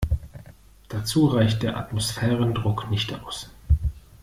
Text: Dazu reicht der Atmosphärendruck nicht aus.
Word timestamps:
Dazu 0.89 1.27
reicht 1.27 1.61
der 1.61 1.77
Atmosphärendruck 1.77 2.89
nicht 2.89 3.13
aus. 3.23 3.51